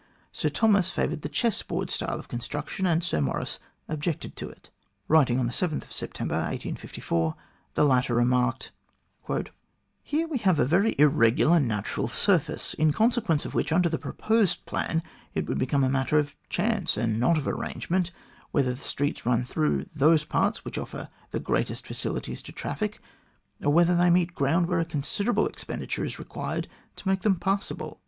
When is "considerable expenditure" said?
24.83-26.03